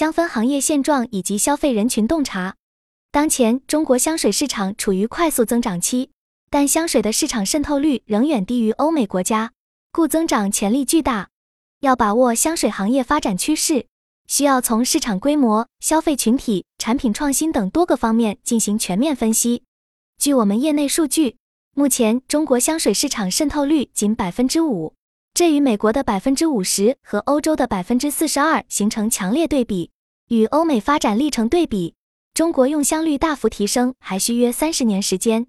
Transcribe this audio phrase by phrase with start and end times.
[0.00, 2.56] 香氛行业现状以及消费人群洞察。
[3.12, 6.08] 当前，中国香水市场处于快速增长期，
[6.48, 9.52] 但香水的市场渗透率仍远低于欧美国家，
[9.92, 11.28] 故增长潜力巨大。
[11.80, 13.88] 要把握香水行业发展趋势，
[14.26, 19.64] 需要从市场规模、消费群体、产品创新等多个方面进行全面分析。
[20.16, 21.36] 据我们业内数据，
[21.76, 24.94] 目前中国香水市场渗透率仅百分之五，
[25.34, 29.90] 这与美国的百分之五十和欧洲的百分之四十二形成强烈对比。
[30.28, 31.94] 与欧美发展历程对比。
[32.32, 35.48] 中国用香率大幅提升还需约三十年时间，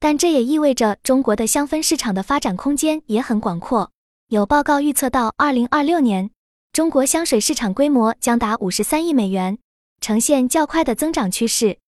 [0.00, 3.92] 但这也意味着中国的香氛市场的发展空间也很广阔。
[4.28, 6.30] 有报告预测到二零二六年，
[6.72, 9.56] 中国香水市场规模将达五十三亿美元，
[10.00, 11.78] 呈现较快的增长趋势。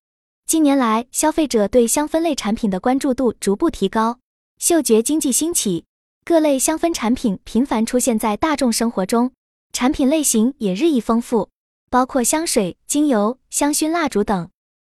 [0.47, 4.21] 近年来，消费者对香氛类产品的关注度逐步提高，
[4.59, 5.85] 嗅觉经济兴起，
[6.29, 9.33] 各类香氛产品频繁出现在大众生活中，
[9.73, 11.49] 产品类型也日益丰富。
[11.89, 14.51] 包括香水、精油、香薰蜡烛等，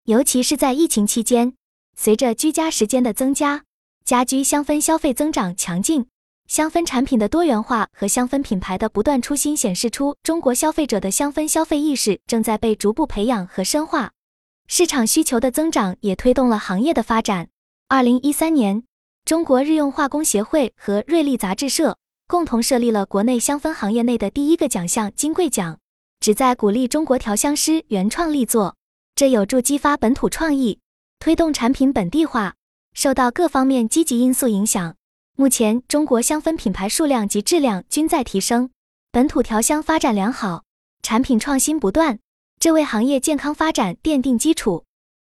[0.03, 1.53] 尤其是在疫情期间，
[1.95, 3.63] 随着居家时间的增加，
[4.03, 6.05] 家居香氛消费增长强劲，
[6.47, 14.11] 香氛产品的多元化和香氛品牌的不断出新，显示出中国消费者的香氛消费意识正在被逐步培养和深化。
[14.67, 17.47] 市场需求的增长也推动了行业的发展。
[17.87, 18.83] 二零一三年，
[19.25, 25.79] 中国日用化工协会和瑞丽杂志社共同设立了国内香氛行业内的第一个奖项——金桂奖。
[26.19, 28.75] 旨在鼓励中国调香师原创力作，
[29.15, 30.79] 这有助激发本土创意，
[31.19, 32.55] 推动产品本地化。
[32.93, 34.95] 受到各方面积极因素影响，
[35.37, 38.69] 目前中国香氛品牌数量及质量均在提升，
[39.11, 40.63] 本土调香发展良好，
[41.01, 42.19] 产品创新不断，
[42.59, 44.83] 这为行业健康发展奠定基础。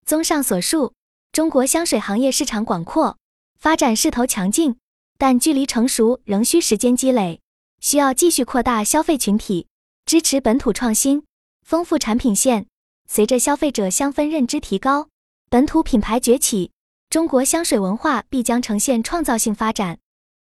[0.04, 0.92] 综上所述，
[1.32, 3.16] 中国香水行业市场广阔，
[3.58, 4.76] 发展势头强劲，
[5.18, 7.40] 但距离成熟仍需时间积累，
[7.80, 9.66] 需要继续扩大消费群体。
[10.04, 11.24] 支持本土创新，
[11.62, 12.66] 丰富产品线。
[13.08, 15.08] 随着消费者香氛认知提高，
[15.50, 16.70] 本土品牌崛起，
[17.10, 19.98] 中国香水文化必将呈现创造性发展。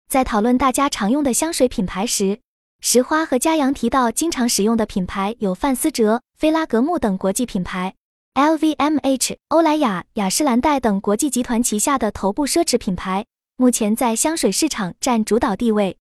[0.08, 2.40] 在讨论大家常用的香水品牌时，
[2.80, 7.94] 石花和嘉阳提到经常使用的品牌有范思哲、菲拉格慕等国际品牌
[8.34, 13.26] ，LVMH、欧莱雅、雅诗兰黛等国际集团旗下的头部奢侈品牌，
[13.56, 15.96] 目前在香水市场占主导地位。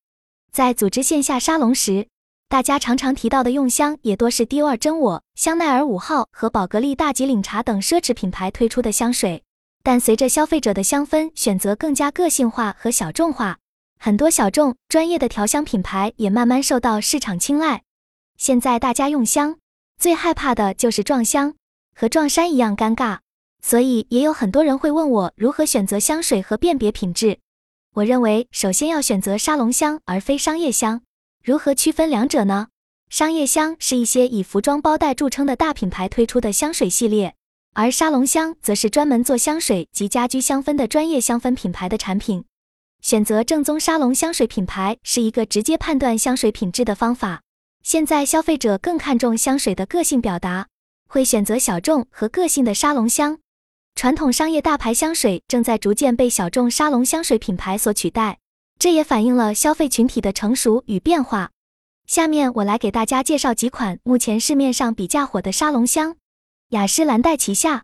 [0.52, 2.08] 在组织线下沙龙时，
[2.48, 9.44] 大家常常提到的用香也多是迪奥真我、香奈儿五号和宝格丽大吉岭茶等奢侈品牌推出的香水。
[9.84, 13.58] 但随着消费者的香氛选择更加个性化和小众化，
[13.98, 17.84] 很多小众专业的调香品牌也慢慢受到市场青睐。
[18.38, 19.58] 现在大家用香
[19.98, 21.56] 最害怕的就是撞香，
[22.00, 23.18] 和撞衫一样尴尬。
[23.62, 27.40] 所以也有很多人会问我如何选择香水和辨别品质。
[27.96, 31.02] 我认为首先要选择沙龙香而非商业香。
[31.44, 32.68] 如何区分两者呢？
[33.10, 37.36] 商业香是一些以服装包袋著称的大品牌推出的香水系列，
[37.74, 42.46] 而沙龙香则是专门做香水及家居香氛的专业香氛品牌的产品。
[43.02, 47.42] 选择正宗沙龙香水品牌是一个直接判断香水品质的方法。
[47.82, 50.68] 现在消费者更看重香水的个性表达，
[51.10, 53.40] 会选择小众和个性的沙龙香。
[53.96, 58.38] 传统商业大牌香水正在逐渐被小众沙龙香水品牌所取代。
[58.78, 61.50] 这也反映了消费群体的成熟与变化。
[62.08, 66.16] 下面我来给大家介绍几款目前市面上比较火的沙龙香。
[66.70, 67.84] 雅诗兰黛旗下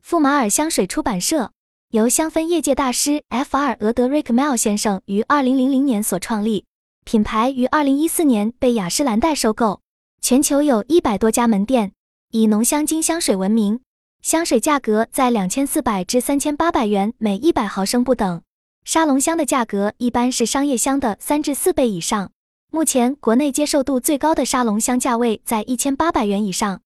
[0.00, 1.52] 富马尔香水出版社，
[1.90, 3.76] 由香氛业界大师 F.R.
[3.80, 6.64] 俄德瑞克·梅尔先生于二零零零年所创立，
[7.04, 9.80] 品牌于二零一四年被雅诗兰黛收购，
[10.20, 11.92] 全球有一百多家门店，
[12.34, 13.78] 以浓香精香水闻名。
[14.22, 18.40] 香水价格在两千四百至三千八百元每一百毫升不等。
[18.84, 22.30] 沙龙香的价格一般是商业香的三至四倍以上。
[22.70, 26.80] 目前国内接受度最高的沙龙香价位在一千八百元以上。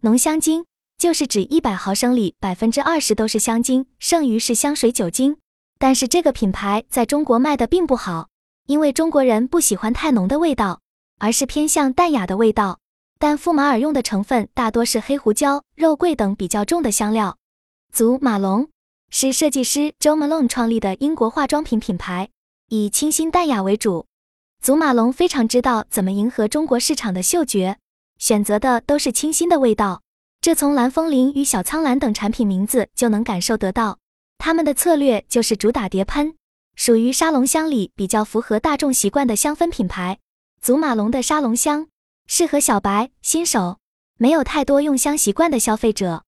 [0.00, 0.66] 浓香精
[0.98, 5.36] 就是指一百毫升里百分之二十都是香精，剩余是香水酒精。
[5.78, 8.30] 但是这个品牌在中国卖的并不好，
[8.66, 10.80] 因为中国人不喜欢太浓的味道，
[11.20, 12.80] 而是偏向淡雅的味道。
[13.18, 17.36] 但富马尔用的成分大多是黑胡椒、肉桂等比较重的香料。
[17.92, 18.68] 祖马龙。
[19.10, 22.28] 是设计师 Jo Malone 创立的英国化妆品品牌，
[22.68, 24.04] 以清新淡雅为主。
[24.62, 27.78] 祖马龙非常知道怎么迎合中国市场的嗅觉，
[28.18, 30.02] 选择的都是清新的味道。
[30.42, 33.98] 这从蓝风铃与小苍兰等产品名字就能感受得到。
[34.36, 36.34] 他们的策略就是主打叠喷，
[36.76, 40.18] 属于沙龙香里比较符合大众习惯的香氛品牌。
[40.60, 41.88] 祖马龙的沙龙香
[42.30, 43.78] 适合小白、新手，
[44.18, 46.24] 没有太多用香习惯的消费者。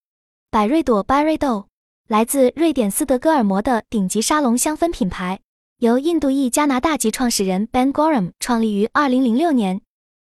[0.50, 1.68] 百瑞朵 b y r e d o
[2.08, 5.40] 来自瑞典斯德哥尔摩的顶级沙龙香氛品牌，
[5.80, 9.82] 由印度裔加拿大籍创始人 Ben Gorham 创立于2006年。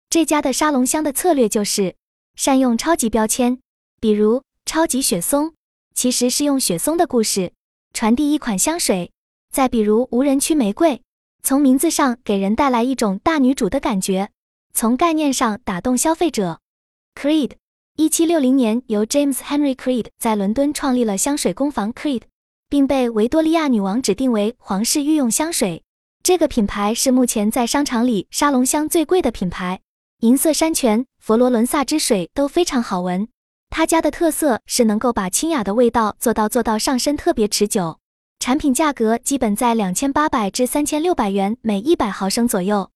[0.09, 1.95] 这家的沙龙香的策略就是
[2.35, 3.57] 善用超级标签，
[4.01, 5.53] 比如超级雪松，
[5.95, 7.53] 其实是用雪松的故事
[7.93, 9.13] 传递一款香水。
[9.49, 11.01] 再比如无人区玫瑰，
[11.41, 14.29] 从名字上给人带来一种大女主的感觉，
[14.73, 16.59] 从概念上打动消费者。
[17.15, 17.51] Creed，
[17.97, 22.23] 一七六零年由 James Henry Creed 在伦敦创立了香水工坊 Creed，
[22.69, 25.83] 并被维多利亚女王指定为皇室御用香水。
[26.23, 29.81] 这个品牌是目前在商场里沙龙香最贵的品牌。
[30.19, 33.27] 银色山泉、佛罗伦萨之水都非常好闻。
[33.71, 37.97] 他家的特色是能够把清雅的味道做到做到上身特别持久。
[38.37, 42.91] 产品价格基本在两千八百至三千六百元每一百毫升左右。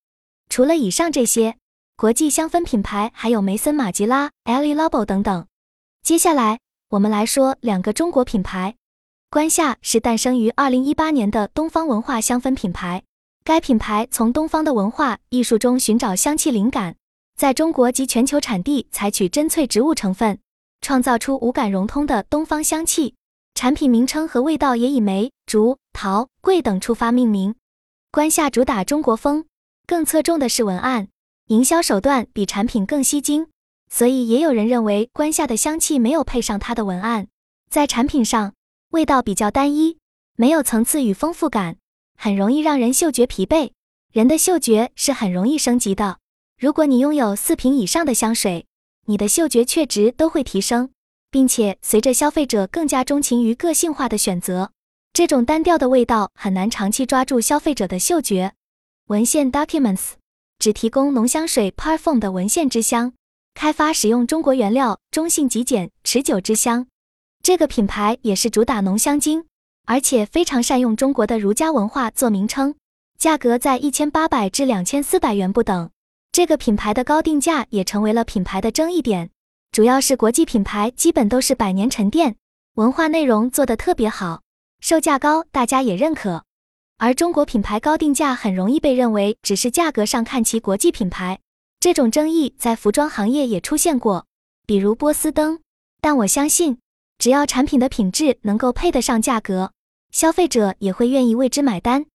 [0.48, 1.56] 除了以上这些，
[1.98, 5.46] 国际香氛品牌还有梅森、马吉拉、e l i l a b o 等等。
[6.02, 6.60] 接下来
[6.90, 8.76] 我们来说两个中国品牌。
[9.30, 13.02] 关夏是诞生于二零一八年的东方文化香氛品牌，
[13.44, 16.96] 该品牌从东方的文化艺术中寻找香气灵感。
[17.34, 20.38] 在中国及全球产地采取真萃植物成分，
[20.82, 23.14] 创造出五感融通的东方香气。
[23.54, 27.54] 产品名称和味道也以梅、竹、桃、桂等触发命名。
[28.12, 29.46] 关夏主打中国风，
[29.86, 31.08] 更侧重的是文案，
[31.48, 33.46] 营销手段比产品更吸睛，
[33.88, 37.28] 所以也有人认为关夏的香气没有配上它的文案。
[37.70, 38.54] 在产品上，
[38.90, 39.98] 味道比较单一，
[40.34, 41.76] 没有层次与丰富感，
[42.18, 43.70] 很容易让人嗅觉疲惫。
[44.12, 46.18] 人的嗅觉是很容易升级的。
[46.58, 48.66] 如果你拥有四瓶以上的香水，
[49.04, 50.90] 你的嗅觉确值都会提升，
[51.30, 54.72] 并且随着消费者更加钟情于个性化的选择，
[55.12, 58.54] 这种单调的味道很难长期抓住消费者的嗅觉。
[59.06, 60.14] 文献 Documents
[60.58, 63.12] 只提供浓香水 Parfum 的文献之香，
[63.54, 66.86] 开发使用中国原料，中性极简，持久之香。
[67.42, 69.46] 这个品牌也是主打浓香精，
[69.84, 72.74] 而且非常善用中国的儒家文化做名称，
[73.18, 75.90] 价格在一千八百至两千四百元不等。
[76.32, 79.30] 这个品牌的高定价也成为了品牌的争议点，
[79.70, 82.36] 主要是国际品牌基本都是百年沉淀，
[82.74, 84.42] 文化内容做得特别好，
[84.80, 86.45] 售价高，大家也认可。
[86.98, 91.38] 而中国品牌高定价很容易被认为只是价格上看齐国际品牌，
[91.78, 94.26] 这种争议在服装行业也出现过，
[94.66, 95.60] 比如波司登。
[96.00, 96.78] 但我相信，
[97.18, 99.72] 只要产品的品质能够配得上价格，
[100.10, 102.06] 消费者也会愿意为之买单。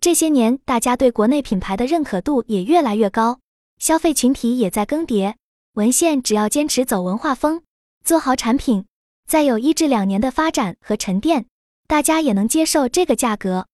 [0.00, 3.38] 这些年，大家对国内品牌的认可度也越来越高。
[3.78, 5.34] 消费群体也在更迭，
[5.74, 7.62] 文献只要坚持走文化风，
[8.04, 8.84] 做好产品，
[9.28, 11.46] 再有一至两年的发展和沉淀，
[11.86, 13.68] 大家也能接受这个价格。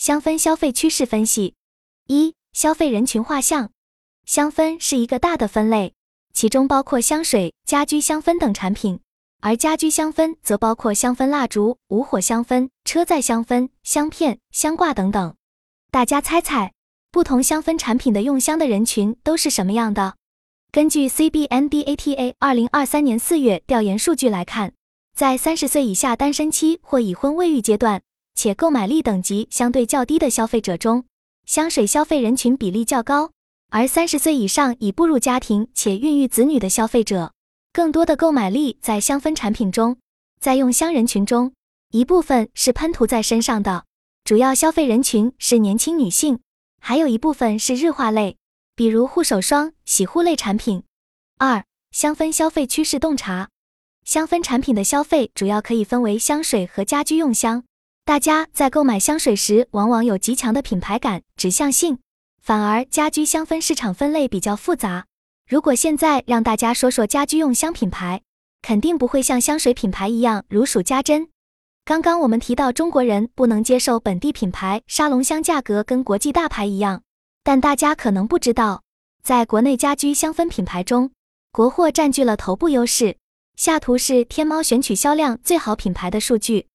[0.00, 1.56] 香氛消费趋势分析：
[2.06, 3.70] 一、消费人群画像。
[4.24, 5.92] 香氛是一个大的分类，
[6.32, 9.00] 其中包括香水、家居香氛等产品，
[9.40, 15.36] 而家居香氛则包括香氛蜡烛、无火香氛、车载香氛、香片、香挂等等。
[15.90, 16.72] 大家猜猜？
[17.12, 20.14] 不同香氛产品的用香的人群都是什么样的？
[20.72, 24.72] 根据 CBNDATA 二零二三年四月调研数据来看，
[25.14, 28.00] 在三十岁以下单身期或已婚未育阶段，
[28.42, 31.04] 且购买力等级相对较低的消费者中，
[31.44, 33.32] 香水消费人群比例较高；
[33.68, 37.34] 而三十岁以上已步入家庭且孕育子女的消费者，
[37.70, 39.98] 更多的购买力在香氛产品中。
[40.40, 41.52] 在用香人群中，
[41.90, 43.84] 一部分是喷涂在身上的，
[44.24, 46.40] 主要消费人群是年轻女性。
[46.80, 48.38] 还有一部分是日化类，
[48.74, 50.82] 比如护手霜、洗护类产品。
[51.36, 53.50] 二、香氛消费趋势洞察。
[54.02, 57.64] 香氛产品的消费主要可以分为香水和家居用香。
[58.10, 62.00] 大家在购买香水时，往往有极强的品牌感、指向性，
[62.42, 65.06] 反而家居香氛市场分类比较复杂。
[65.48, 68.22] 如果现在让大家说说家居用香品牌，
[68.62, 71.28] 肯定不会像香水品牌一样如数家珍。
[71.84, 77.02] 刚刚我们提到中国人不能接受本地品牌沙龙香价格跟国际大牌一样，
[77.44, 78.82] 但大家可能不知道，
[79.22, 81.12] 在国内家居香氛品牌中，
[81.52, 83.18] 国货占据了头部优势。
[83.54, 86.66] 下图是天猫选取销量最好品牌的数据，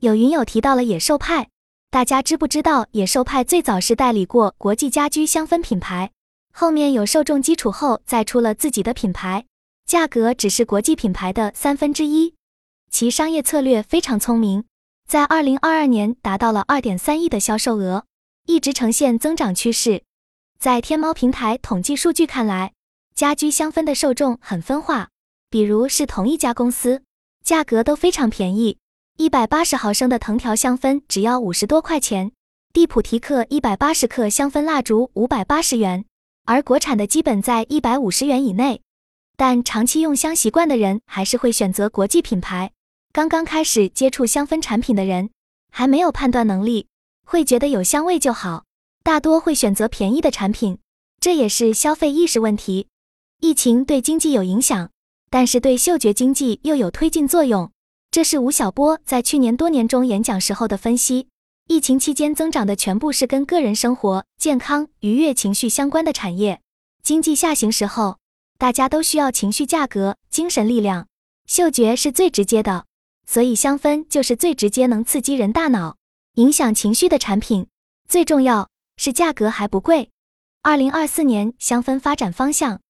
[0.00, 1.50] 有云友提到了野兽派，
[1.90, 6.10] 大家知不知道野兽派最早是代理过国际家居香氛品牌，
[6.54, 9.44] 后面有受众基础后再出了自己的品牌，
[9.84, 12.34] 价格只是国际品牌的三分之一。
[12.90, 14.64] 其商业策略非常聪明，
[15.06, 18.06] 在二零二二年达到了二点三亿的销售额，
[18.46, 20.02] 一直呈现增长趋势。
[20.58, 22.72] 在天猫平台统计数据看来，
[23.14, 25.08] 家居香氛的受众很分化，
[25.50, 27.02] 比如是同一家公司，
[27.44, 28.78] 价格都非常便宜，
[29.20, 32.32] 一百八十毫升的藤条香氛只要五十多块钱，
[32.72, 36.06] 蒂普提克一百八十克香氛蜡烛五百八十元，
[36.46, 38.80] 而国产的基本在一百五十元以内。
[39.36, 42.70] 但长期用香习惯的人还是会选择国际品牌。
[43.12, 45.28] 刚刚开始接触香氛产品的人，
[45.70, 46.86] 还没有判断能力，
[47.26, 48.64] 会觉得有香味就好，
[49.02, 50.78] 大多会选择便宜的产品，
[51.20, 52.86] 这也是消费意识问题。
[53.40, 54.88] 疫情对经济有影响，
[55.28, 57.70] 但是对嗅觉经济又有推进作用。
[58.12, 61.28] 这是吴晓波在去年多年中演讲时候的分析。
[61.68, 66.60] 疫情期间增长的全部是跟个人生活、健康、愉悦情绪相关的产业。
[67.04, 68.18] 经济下行时候，
[68.58, 71.06] 大家都需要情绪价格、精神力量，
[71.46, 72.84] 嗅觉是最直接的，
[73.28, 75.96] 所以香氛就是最直接能刺激人大脑、
[76.34, 77.68] 影响情绪的产品。
[78.08, 80.10] 最重要是价格还不贵。
[80.62, 82.80] 二零二四年香氛发展方向：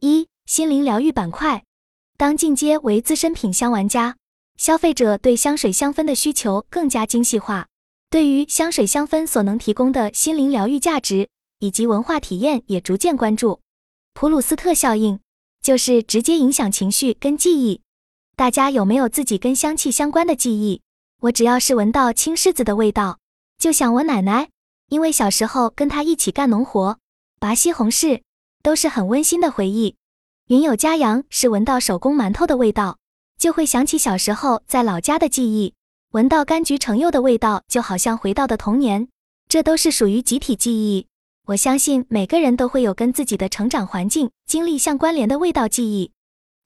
[0.00, 1.64] 一、心灵疗愈板块。
[2.18, 4.16] 当进阶为资深品香玩家，
[4.56, 7.66] 消费者对香水香氛的需求更加精细化。
[8.08, 13.60] 对于香水香氛所能提供的心灵疗愈价值以及文化体验也逐渐关注。
[14.14, 15.20] 普鲁斯特效应
[15.60, 17.82] 就是直接影响情绪跟记忆。
[18.36, 20.82] 大家有没有自己跟香气相关的记忆？
[21.22, 23.18] 我只要是闻到青柿子的味道，
[23.58, 24.50] 就想我奶奶，
[24.88, 26.98] 因为小时候跟她一起干农活，
[27.40, 28.22] 拔西红柿，
[28.62, 29.96] 都是很温馨的回忆。
[30.48, 32.98] 云有佳阳是闻到手工馒头的味道，
[33.38, 35.74] 就会想起小时候在老家的记忆。
[36.12, 39.08] 闻到柑橘橙柚的味道，就好像回到的童年，
[39.48, 41.06] 这都是属于集体记忆。
[41.46, 46.10] 我相信每个人都会有跟自己的成长环境、经历相关联的味道记忆。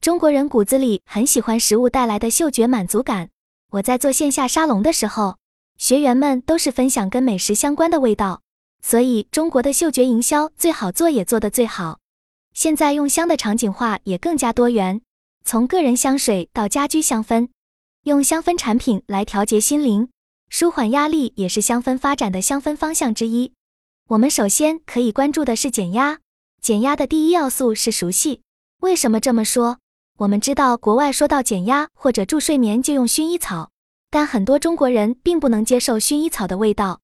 [0.01, 3.29] 中国人骨子里很喜欢食物带来的嗅觉满足感。
[3.73, 5.37] 我在做线下沙龙的时候，
[5.77, 8.41] 学员们都是分享跟美食相关的味道，
[8.83, 11.99] 所以中国的嗅觉营销最好做也做得最好。
[12.55, 15.03] 现在用香的场景化也更加多元，
[15.45, 17.49] 从个人香水到家居香氛。
[18.05, 20.09] 用香氛产品来调节心灵、
[20.49, 23.53] 舒缓压力，也是香氛发展的香氛方向之一。
[24.09, 26.21] 我们首先可以关注的是减压。
[26.63, 28.41] 减压的第一要素是熟悉。
[28.81, 29.79] 为什么这么说？
[30.19, 33.71] 我们知道，国外说到减压或者助睡眠就用薰衣草，
[34.11, 37.01] 但很多中国人并不能接受薰衣草的味道。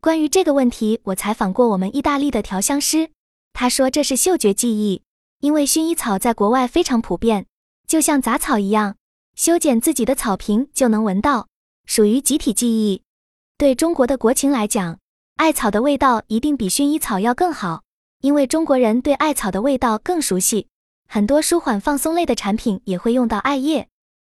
[0.00, 3.10] 关于这个问题，我采访过我们意大利的调香师，
[3.52, 5.02] 他说这是嗅觉记忆，
[5.40, 7.46] 因为薰衣草在国外非常普遍，
[7.86, 8.96] 就像杂草一样。
[9.34, 11.48] 修剪自己的草坪就能闻到，
[11.84, 13.02] 属于集体记忆。
[13.58, 14.98] 对中国的国情来讲，
[15.36, 17.82] 艾草的味道一定比薰衣草要更好，
[18.22, 20.68] 因为中国人对艾草的味道更熟悉。
[21.06, 23.88] 很多舒缓放松类的产品也会用到艾叶。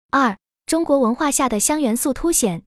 [0.09, 2.63] 二、中国文化下的香元素凸显。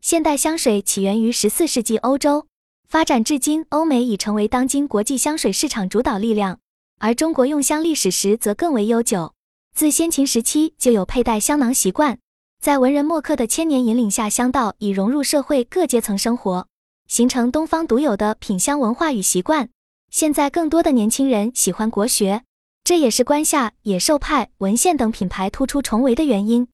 [0.00, 2.46] 现代香水起源于十四世纪欧洲，
[2.86, 6.60] 发展至今，欧美已成为当今国际香水市场主导力量，
[6.98, 9.32] 而中国用香历史时则更为悠久。
[9.78, 12.18] 自先秦时期就有佩戴香囊习惯，
[12.60, 16.66] 在文人墨客的千年引领下，香道已融入社会各阶层生活，
[17.06, 19.68] 形成东方独有的品香文化与习惯。
[20.10, 22.42] 现在更多的年轻人喜欢国学，
[22.82, 26.66] 这也是关下、野兽派、文献等品牌突出重围的原因。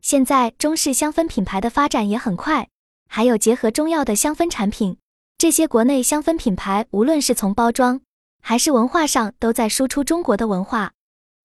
[0.00, 2.68] 现在中式香氛品牌的发展也很快，
[3.06, 4.96] 还有结合中药的香氛产品，
[5.36, 8.00] 这些国内香氛品牌无论是从包装
[8.40, 10.92] 还是文化上，都在输出中国的文化。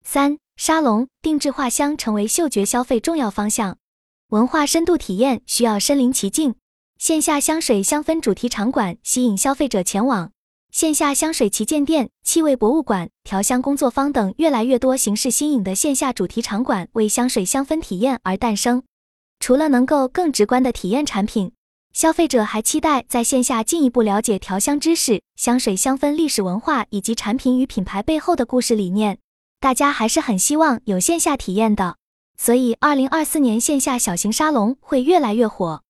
[0.06, 0.41] 三。
[0.58, 3.78] 沙龙定制画香成为嗅觉消费重要方向，
[4.30, 6.56] 文化深度体验需要身临其境。
[7.00, 10.32] 线下香水香氛主题场馆吸引消费者前往，
[10.72, 18.84] 线下香水旗舰店、气味博物馆、调香工作坊等越来越多形式新颖的线下主题场馆为香水香氛体验而诞生。
[19.40, 21.52] 除了能够更直观的体验产品，
[21.92, 29.18] 消费者还期待在线下进一步了解调香知识、香水香氛历史文化以及产品与品牌背后的故事理念。
[29.62, 31.98] 大家还是很希望有线下体验的，
[32.36, 35.84] 所以二零二四年线下小型沙龙会越来越火。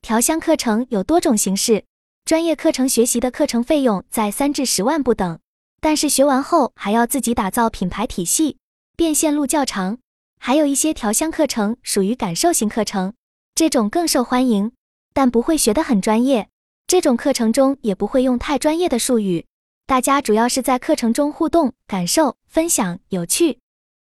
[0.00, 1.84] 调香课程有多种形式，
[2.24, 5.40] 专业课程学习的课程费用在三至十万不等，
[5.80, 8.58] 但是学完后还要自己打造品牌体系，
[8.96, 9.98] 变现路较长。
[10.38, 13.12] 还有一些调香课程属于感受型课程，
[13.56, 14.70] 这种更受欢迎，
[15.12, 16.48] 但不会学得很专业。
[16.86, 19.46] 这种课程中也不会用太专业的术语。
[19.88, 23.60] 大家主要是在课程中互动、感受、分享、有趣。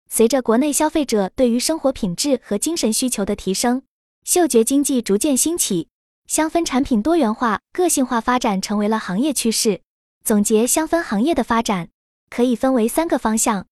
[0.08, 3.82] 随着国内消费者对于生活品质和精神需求的提升，
[4.22, 5.88] 嗅觉经济逐渐兴起，
[6.28, 9.80] 香氛产品多元化、个性化发展成为了行业趋势。
[10.24, 11.88] 总结香氛行业的发展，
[12.30, 13.66] 可以分为三个方向：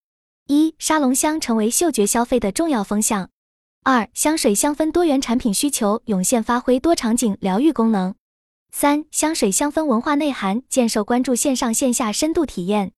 [0.48, 3.28] 一、沙龙香成为嗅觉消费的重要风向；
[3.84, 8.16] 二、香水香氛多元产品需求涌现，发挥多场景疗愈功能。
[8.72, 12.92] 三香水香氛文化内涵建设关注，线上线下深度体验。